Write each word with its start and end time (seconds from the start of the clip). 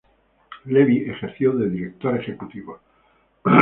Levy 0.65 1.11
ejerció 1.11 1.53
de 1.53 1.69
director 1.69 2.19
ejecutivo. 2.19 2.79